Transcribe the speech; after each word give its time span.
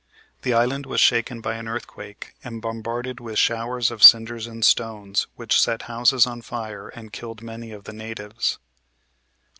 The 0.41 0.55
island 0.55 0.87
was 0.87 0.99
shaken 0.99 1.41
by 1.41 1.53
an 1.57 1.67
earthquake 1.67 2.33
and 2.43 2.59
bombarded 2.59 3.19
with 3.19 3.37
showers 3.37 3.91
of 3.91 4.01
cinders 4.01 4.47
and 4.47 4.65
stones, 4.65 5.27
which 5.35 5.61
set 5.61 5.83
houses 5.83 6.25
on 6.25 6.41
fire 6.41 6.89
and 6.89 7.13
killed 7.13 7.43
many 7.43 7.71
of 7.71 7.83
the 7.83 7.93
natives. 7.93 8.57